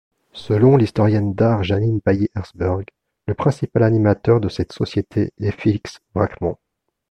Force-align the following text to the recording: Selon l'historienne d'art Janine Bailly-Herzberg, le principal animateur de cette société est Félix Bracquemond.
Selon 0.33 0.77
l'historienne 0.77 1.35
d'art 1.35 1.61
Janine 1.63 1.99
Bailly-Herzberg, 2.03 2.85
le 3.27 3.33
principal 3.35 3.83
animateur 3.83 4.39
de 4.39 4.49
cette 4.49 4.71
société 4.71 5.31
est 5.37 5.51
Félix 5.51 5.99
Bracquemond. 6.15 6.57